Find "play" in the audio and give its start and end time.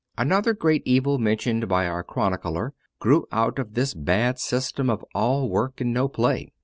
6.07-6.51